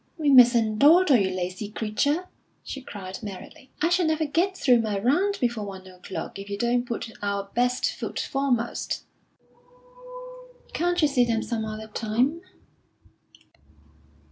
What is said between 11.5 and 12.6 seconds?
other time?"